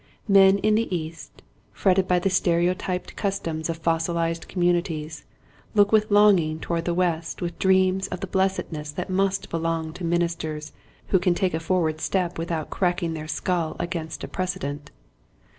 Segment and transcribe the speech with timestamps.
[0.27, 1.43] Men in the East,
[1.73, 5.25] fretted by the stereo typed customs of fossilized communities,
[5.75, 10.03] look with longing toward the West with dreams of the blessedness that must belong to
[10.03, 10.71] ministers
[11.09, 14.89] who can take a forward step without cracking their skull against a prece dent.